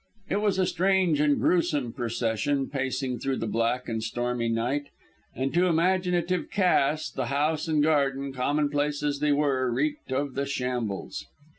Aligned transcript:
It 0.31 0.41
was 0.41 0.57
a 0.57 0.65
strange 0.65 1.19
and 1.19 1.39
gruesome 1.39 1.93
procession 1.93 2.71
pacing 2.71 3.19
through 3.19 3.37
the 3.37 3.45
black 3.45 3.87
and 3.87 4.01
stormy 4.01 4.49
night; 4.49 4.87
and 5.35 5.53
to 5.53 5.67
imaginative 5.67 6.49
Cass 6.49 7.11
the 7.11 7.27
house 7.27 7.67
and 7.67 7.83
garden, 7.83 8.33
commonplace 8.33 9.03
as 9.03 9.19
they 9.19 9.31
were, 9.31 9.71
reeked 9.71 10.11
of 10.11 10.33
the 10.33 10.47
shambles. 10.47 11.27